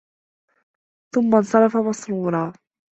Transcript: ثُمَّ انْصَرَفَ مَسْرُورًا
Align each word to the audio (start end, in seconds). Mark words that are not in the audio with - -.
ثُمَّ 1.15 1.35
انْصَرَفَ 1.35 1.77
مَسْرُورًا 1.77 2.53